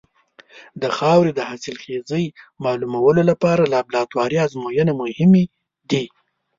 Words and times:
د 0.81 0.83
خاورې 0.97 1.31
د 1.35 1.39
حاصلخېزۍ 1.49 2.25
معلومولو 2.65 3.21
لپاره 3.31 3.63
لابراتواري 3.73 4.37
ازموینې 4.45 4.93
مهمې 5.01 5.43
دي. 5.89 6.05